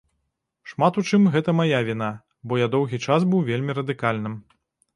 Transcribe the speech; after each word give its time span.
Шмат 0.71 0.97
у 1.01 1.03
чым 1.11 1.27
гэта 1.35 1.49
мая 1.59 1.81
віна, 1.91 2.09
бо 2.47 2.59
я 2.65 2.71
доўгі 2.77 3.03
час 3.11 3.29
быў 3.35 3.47
вельмі 3.53 3.79
радыкальным. 3.83 4.33